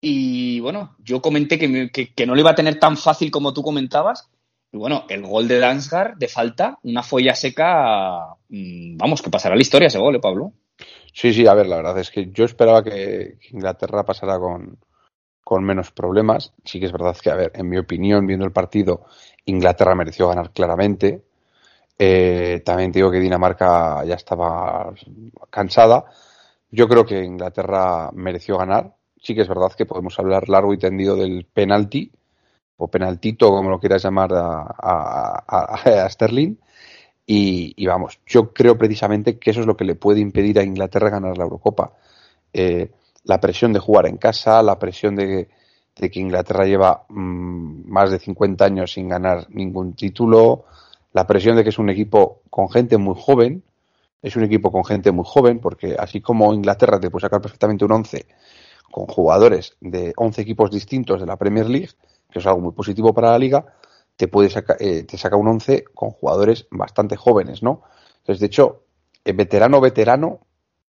[0.00, 3.54] Y bueno, yo comenté que, que, que, no lo iba a tener tan fácil como
[3.54, 4.28] tú comentabas,
[4.74, 9.54] y bueno, el gol de Dansgaard de falta, una folla seca, mmm, vamos, que pasará
[9.54, 10.52] la historia ese gol, ¿eh, Pablo?
[11.12, 14.76] Sí, sí, a ver, la verdad es que yo esperaba que, Inglaterra pasara con,
[15.44, 16.52] con menos problemas.
[16.64, 19.04] Sí que es verdad que, a ver, en mi opinión, viendo el partido,
[19.44, 21.22] Inglaterra mereció ganar claramente.
[21.96, 24.92] Eh, también digo que Dinamarca ya estaba
[25.50, 26.06] cansada.
[26.72, 28.96] Yo creo que Inglaterra mereció ganar.
[29.22, 32.10] Sí que es verdad que podemos hablar largo y tendido del penalti
[32.76, 36.56] o penaltito, como lo quieras llamar, a, a, Sterling.
[37.26, 41.10] Y, vamos, yo creo precisamente que eso es lo que le puede impedir a Inglaterra
[41.10, 41.92] ganar la Eurocopa.
[42.52, 42.90] Eh,
[43.24, 45.48] la presión de jugar en casa, la presión de,
[45.96, 50.64] de que Inglaterra lleva mmm, más de 50 años sin ganar ningún título,
[51.12, 53.62] la presión de que es un equipo con gente muy joven,
[54.20, 57.84] es un equipo con gente muy joven, porque así como Inglaterra te puede sacar perfectamente
[57.84, 58.26] un 11
[58.90, 61.90] con jugadores de 11 equipos distintos de la Premier League,
[62.34, 63.64] que es algo muy positivo para la liga,
[64.16, 67.82] te puede sacar, eh, te saca un 11 con jugadores bastante jóvenes, ¿no?
[68.18, 68.82] Entonces, de hecho,
[69.24, 70.40] el veterano, veterano,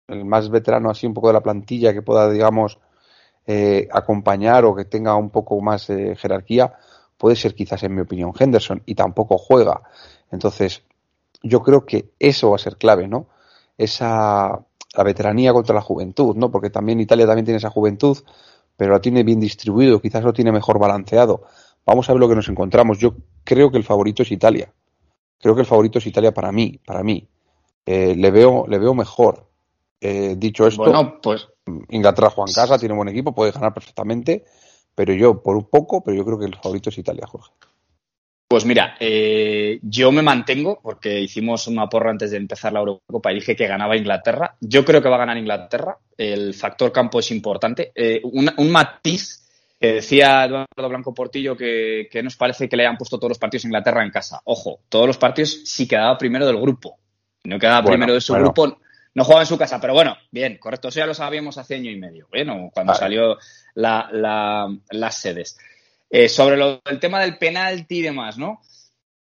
[0.07, 2.79] el más veterano así un poco de la plantilla que pueda, digamos,
[3.45, 6.75] eh, acompañar o que tenga un poco más eh, jerarquía,
[7.19, 9.83] puede ser quizás, en mi opinión, Henderson, y tampoco juega.
[10.31, 10.85] Entonces,
[11.43, 13.27] yo creo que eso va a ser clave, ¿no?
[13.77, 16.53] Esa, la veteranía contra la juventud, ¿no?
[16.53, 18.19] Porque también Italia también tiene esa juventud,
[18.83, 21.45] pero la tiene bien distribuido, quizás lo tiene mejor balanceado.
[21.87, 22.99] Vamos a ver lo que nos encontramos.
[22.99, 23.15] Yo
[23.45, 24.73] creo que el favorito es Italia.
[25.39, 27.29] Creo que el favorito es Italia para mí, para mí.
[27.87, 29.47] Eh, le veo, le veo mejor.
[30.01, 31.47] Eh, dicho esto, bueno, pues
[31.91, 34.45] Inglaterra juega en casa, tiene un buen equipo, puede ganar perfectamente,
[34.97, 37.53] pero yo por un poco, pero yo creo que el favorito es Italia, Jorge.
[38.53, 43.33] Pues mira, eh, yo me mantengo porque hicimos una porra antes de empezar la Eurocopa
[43.33, 44.57] y dije que ganaba Inglaterra.
[44.61, 45.97] Yo creo que va a ganar Inglaterra.
[46.19, 47.93] El factor campo es importante.
[47.95, 49.49] Eh, un, un, matiz
[49.81, 53.39] que decía Eduardo Blanco Portillo que, que, nos parece que le hayan puesto todos los
[53.39, 54.43] partidos a Inglaterra en casa.
[54.45, 56.99] Ojo, todos los partidos sí quedaba primero del grupo.
[57.45, 58.53] No quedaba bueno, primero de su bueno.
[58.53, 58.79] grupo.
[59.15, 60.89] No jugaba en su casa, pero bueno, bien, correcto.
[60.89, 63.01] Eso ya lo sabíamos hace año y medio, bueno, cuando vale.
[63.01, 63.39] salió
[63.77, 65.57] la, la, las sedes.
[66.15, 68.61] Eh, sobre lo, el tema del penalti y demás, ¿no?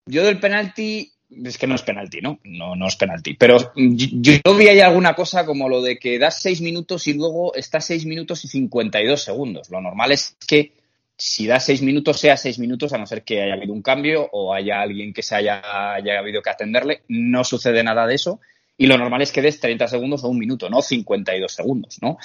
[0.05, 2.39] Yo del penalti, es que no es penalti, ¿no?
[2.45, 3.33] No, no es penalti.
[3.33, 7.55] Pero yo, vi ahí alguna cosa como lo de que das seis minutos y luego
[7.55, 9.71] estás seis minutos y 52 segundos.
[9.71, 10.75] Lo normal es que
[11.17, 14.29] si das seis minutos, sea seis minutos, a no ser que haya habido un cambio
[14.33, 17.05] o haya alguien que se haya, haya habido que atenderle.
[17.09, 18.39] No sucede nada de eso.
[18.77, 22.19] Y lo normal es que des 30 segundos o un minuto, no 52 segundos, ¿no?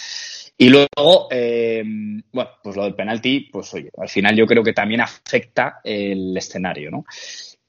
[0.61, 1.83] Y luego, eh,
[2.31, 6.37] bueno, pues lo del penalti, pues oye, al final yo creo que también afecta el
[6.37, 7.03] escenario, ¿no?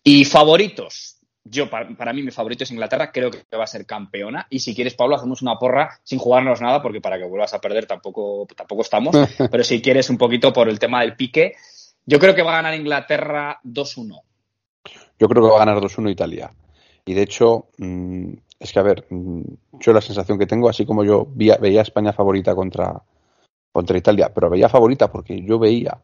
[0.05, 1.17] Y favoritos.
[1.43, 4.47] Yo, para, para, mí, mi favorito es Inglaterra, creo que va a ser campeona.
[4.51, 7.63] Y si quieres, Pablo, hacemos una porra sin jugarnos nada, porque para que vuelvas a
[7.63, 9.17] perder tampoco, tampoco estamos.
[9.51, 11.55] Pero si quieres un poquito por el tema del pique,
[12.05, 14.21] yo creo que va a ganar Inglaterra 2-1.
[15.19, 16.53] Yo creo que va a ganar 2-1 Italia.
[17.07, 21.03] Y de hecho, mmm, es que, a ver, yo la sensación que tengo, así como
[21.03, 23.03] yo veía, a España favorita contra,
[23.73, 26.01] contra Italia, pero veía favorita porque yo veía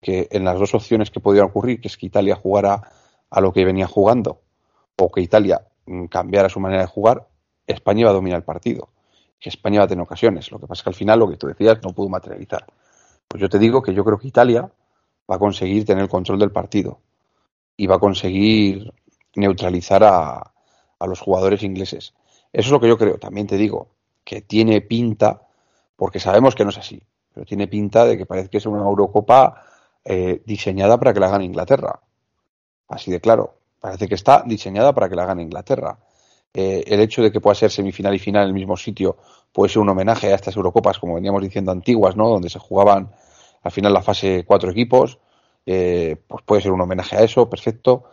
[0.00, 2.80] que en las dos opciones que podían ocurrir, que es que Italia jugara
[3.28, 4.42] a lo que venía jugando,
[4.96, 7.26] o que Italia mm, cambiara su manera de jugar,
[7.66, 8.90] España iba a dominar el partido.
[9.40, 10.52] Que España va a tener ocasiones.
[10.52, 12.64] Lo que pasa es que al final lo que tú decías no pudo materializar.
[13.26, 14.70] Pues yo te digo que yo creo que Italia
[15.28, 17.00] va a conseguir tener el control del partido
[17.76, 18.92] y va a conseguir
[19.34, 20.52] neutralizar a,
[20.98, 22.14] a los jugadores ingleses.
[22.52, 23.18] Eso es lo que yo creo.
[23.18, 23.88] También te digo
[24.24, 25.42] que tiene pinta,
[25.96, 28.82] porque sabemos que no es así, pero tiene pinta de que parece que es una
[28.82, 29.64] Eurocopa
[30.04, 32.00] eh, diseñada para que la hagan Inglaterra.
[32.88, 33.54] Así de claro.
[33.80, 35.98] Parece que está diseñada para que la hagan Inglaterra.
[36.52, 39.18] Eh, el hecho de que pueda ser semifinal y final en el mismo sitio
[39.52, 42.28] puede ser un homenaje a estas Eurocopas, como veníamos diciendo, antiguas, ¿no?
[42.28, 43.12] Donde se jugaban
[43.62, 45.18] al final la fase cuatro equipos.
[45.64, 48.04] Eh, pues puede ser un homenaje a eso, perfecto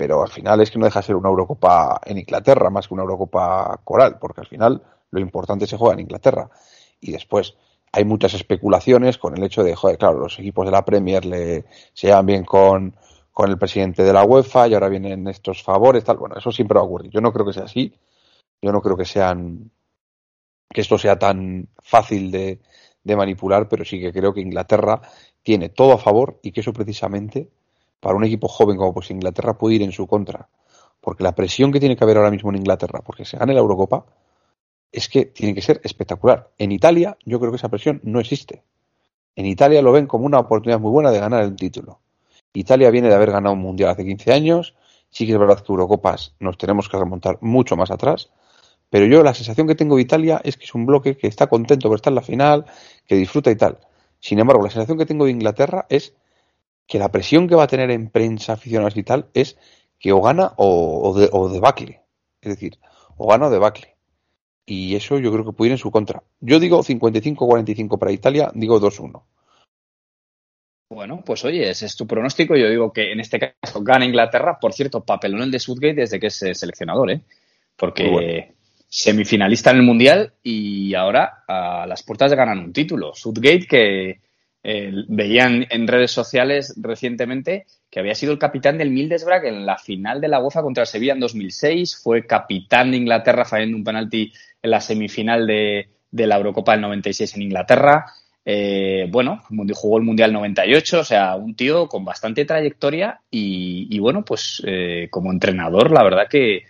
[0.00, 2.94] pero al final es que no deja de ser una Eurocopa en Inglaterra más que
[2.94, 6.48] una Eurocopa coral, porque al final lo importante se juega en Inglaterra.
[7.02, 7.54] Y después
[7.92, 11.66] hay muchas especulaciones con el hecho de, joder, claro, los equipos de la Premier le,
[11.92, 12.96] se llevan bien con,
[13.30, 16.16] con el presidente de la UEFA y ahora vienen estos favores, tal.
[16.16, 17.10] Bueno, eso siempre va a ocurrir.
[17.10, 17.92] Yo no creo que sea así.
[18.62, 19.70] Yo no creo que sean
[20.70, 22.58] que esto sea tan fácil de,
[23.04, 25.02] de manipular, pero sí que creo que Inglaterra
[25.42, 27.50] tiene todo a favor y que eso precisamente
[28.00, 30.48] para un equipo joven como pues Inglaterra puede ir en su contra.
[31.00, 33.60] Porque la presión que tiene que haber ahora mismo en Inglaterra, porque se gane la
[33.60, 34.06] Eurocopa,
[34.92, 36.50] es que tiene que ser espectacular.
[36.58, 38.64] En Italia, yo creo que esa presión no existe.
[39.36, 42.00] En Italia lo ven como una oportunidad muy buena de ganar el título.
[42.52, 44.74] Italia viene de haber ganado un mundial hace 15 años.
[45.08, 48.30] Sí que es verdad que Eurocopas nos tenemos que remontar mucho más atrás.
[48.90, 51.46] Pero yo la sensación que tengo de Italia es que es un bloque que está
[51.46, 52.64] contento por estar en la final,
[53.06, 53.78] que disfruta y tal.
[54.18, 56.14] Sin embargo, la sensación que tengo de Inglaterra es
[56.90, 59.56] que la presión que va a tener en prensa, aficionados y tal, es
[59.96, 62.02] que o gana o, de, o debacle.
[62.42, 62.78] Es decir,
[63.16, 63.94] o gana o debacle.
[64.66, 66.24] Y eso yo creo que puede ir en su contra.
[66.40, 69.22] Yo digo 55-45 para Italia, digo 2-1.
[70.90, 72.56] Bueno, pues oye, ese es tu pronóstico.
[72.56, 74.58] Yo digo que en este caso gana Inglaterra.
[74.60, 77.20] Por cierto, papelón el de Southgate desde que es seleccionador, ¿eh?
[77.76, 78.54] Porque
[78.88, 83.14] semifinalista en el Mundial y ahora a las puertas de ganar un título.
[83.14, 84.29] Southgate que
[84.62, 89.78] eh, veían en redes sociales recientemente que había sido el capitán del Mildesbrag en la
[89.78, 94.32] final de la UEFA contra Sevilla en 2006, fue capitán de Inglaterra fallando un penalti
[94.62, 98.06] en la semifinal de, la Eurocopa del 96 en Inglaterra.
[98.44, 99.42] Eh, bueno,
[99.74, 105.08] jugó el Mundial 98, o sea, un tío con bastante trayectoria y, bueno, pues eh,
[105.10, 106.64] como entrenador, la verdad que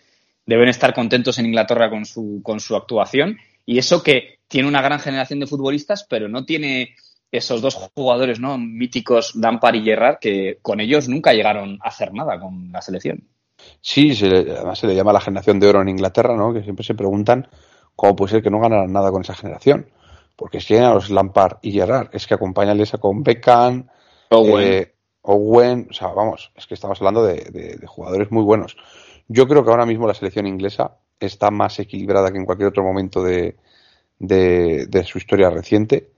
[0.46, 4.82] deben estar contentos en Inglaterra con su, con su actuación y eso que tiene una
[4.82, 6.96] gran generación de futbolistas, pero no tiene
[7.32, 12.12] esos dos jugadores no míticos, Dampar y Gerrard, que con ellos nunca llegaron a hacer
[12.12, 13.28] nada con la selección.
[13.80, 16.52] Sí, además se le llama la generación de oro en Inglaterra, ¿no?
[16.52, 17.48] que siempre se preguntan
[17.94, 19.90] cómo puede ser que no ganaran nada con esa generación.
[20.36, 23.88] Porque si tienen a los Lampard y Gerrard, es que acompañan esa con Beckham,
[24.30, 24.72] Owen.
[24.72, 28.76] Eh, Owen, o sea, vamos, es que estamos hablando de, jugadores muy buenos.
[29.28, 32.82] Yo creo que ahora mismo la selección inglesa está más equilibrada que en cualquier otro
[32.82, 33.56] momento de,
[34.18, 36.08] de su historia reciente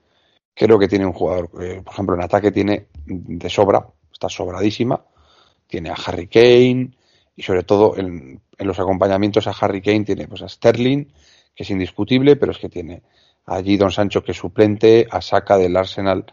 [0.55, 5.03] Creo que tiene un jugador, eh, por ejemplo, en ataque tiene de sobra, está sobradísima.
[5.67, 6.91] Tiene a Harry Kane
[7.35, 11.07] y sobre todo en, los acompañamientos a Harry Kane tiene pues a Sterling,
[11.55, 13.03] que es indiscutible, pero es que tiene
[13.47, 16.27] allí Don Sancho, que es suplente, a Saka del Arsenal,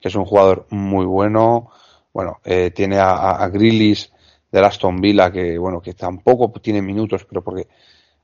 [0.00, 1.70] que es un jugador muy bueno.
[2.12, 4.10] Bueno, eh, tiene a, a Grillis
[4.50, 7.68] del Aston Villa, que bueno, que tampoco tiene minutos, pero porque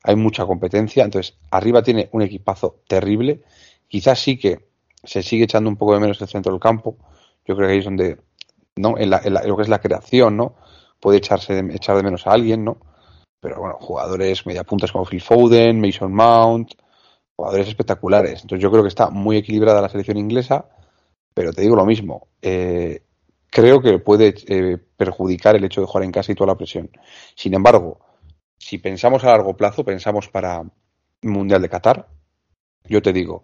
[0.02, 1.04] hay mucha competencia.
[1.04, 3.42] Entonces, arriba tiene un equipazo terrible.
[3.86, 4.71] Quizás sí que
[5.04, 6.96] se sigue echando un poco de menos el centro del campo.
[7.44, 8.18] Yo creo que ahí es donde,
[8.76, 8.96] ¿no?
[8.98, 10.54] En, lo que es la creación, ¿no?
[11.00, 12.78] Puede echarse de, echar de menos a alguien, ¿no?
[13.40, 16.74] Pero bueno, jugadores mediapuntas como Phil Foden, Mason Mount,
[17.34, 18.42] jugadores espectaculares.
[18.42, 20.66] Entonces yo creo que está muy equilibrada la selección inglesa,
[21.34, 22.28] pero te digo lo mismo.
[22.40, 23.02] Eh,
[23.50, 26.90] creo que puede eh, perjudicar el hecho de jugar en casa y toda la presión.
[27.34, 27.98] Sin embargo,
[28.58, 30.62] si pensamos a largo plazo, pensamos para
[31.22, 32.08] Mundial de Qatar,
[32.84, 33.42] yo te digo,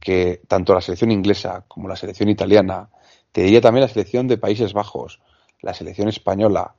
[0.00, 2.88] que tanto la selección inglesa como la selección italiana,
[3.32, 5.20] te diría también la selección de Países Bajos,
[5.60, 6.74] la selección española,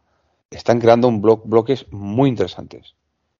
[0.49, 2.95] están creando un bloques muy interesantes.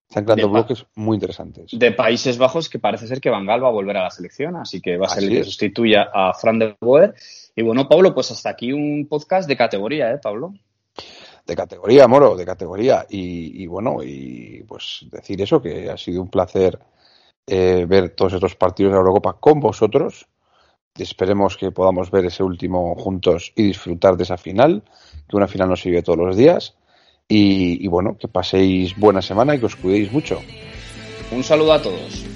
[0.08, 1.72] Están creando bloques muy interesantes.
[1.72, 4.58] De Países Bajos, que parece ser que Van Gaal va a volver a la selección,
[4.58, 7.16] así que va a ser el que sustituya a Fran de Boer.
[7.56, 10.54] Y bueno, Pablo, pues hasta aquí un podcast de categoría, ¿eh, Pablo?
[11.48, 13.06] De categoría, Moro, de categoría.
[13.10, 16.78] Y, y bueno, y pues decir eso, que ha sido un placer
[17.48, 20.28] eh, ver todos estos partidos de la Eurocopa con vosotros.
[20.98, 24.84] Esperemos que podamos ver ese último juntos y disfrutar de esa final,
[25.28, 26.76] que una final no se vive todos los días.
[27.34, 30.42] Y bueno, que paséis buena semana y que os cuidéis mucho.
[31.32, 32.31] Un saludo a todos.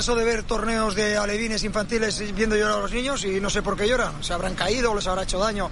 [0.00, 3.60] Cansado de ver torneos de alevines infantiles viendo llorar a los niños y no sé
[3.60, 4.24] por qué lloran.
[4.24, 5.68] Se habrán caído o les habrá hecho daño.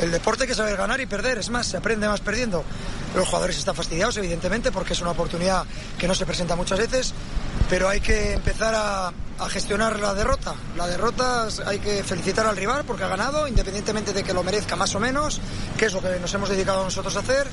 [0.00, 2.64] El deporte hay que saber ganar y perder, es más, se aprende más perdiendo.
[3.14, 5.66] Los jugadores están fastidiados, evidentemente, porque es una oportunidad
[5.98, 7.12] que no se presenta muchas veces,
[7.68, 10.54] pero hay que empezar a, a gestionar la derrota.
[10.74, 14.74] La derrota hay que felicitar al rival porque ha ganado, independientemente de que lo merezca
[14.74, 15.38] más o menos,
[15.76, 17.46] que es lo que nos hemos dedicado nosotros a hacer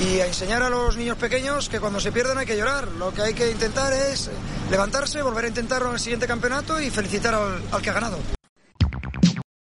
[0.00, 2.88] y a enseñar a los niños pequeños que cuando se pierden hay que llorar.
[2.88, 4.30] Lo que hay que intentar es
[4.70, 8.37] levantarse, volver a intentarlo en el siguiente campeonato y felicitar al, al que ha ganado.